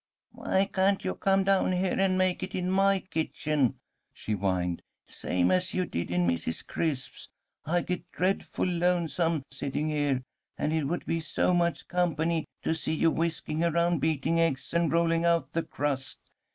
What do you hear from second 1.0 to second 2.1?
you come down here